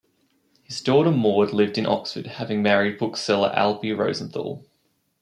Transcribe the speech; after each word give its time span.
His 0.63 0.81
daughter 0.81 1.11
Maud 1.11 1.53
lived 1.53 1.77
in 1.77 1.85
Oxford, 1.85 2.25
having 2.25 2.63
married 2.63 2.95
the 2.95 2.97
bookseller 3.05 3.53
Albi 3.55 3.93
Rosenthal. 3.93 4.65